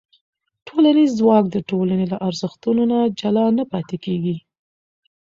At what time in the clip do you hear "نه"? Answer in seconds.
2.91-2.99, 3.57-3.63